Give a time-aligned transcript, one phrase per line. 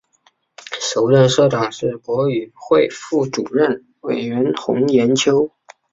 [0.79, 5.51] 首任社长是国语会副主任委员洪炎秋。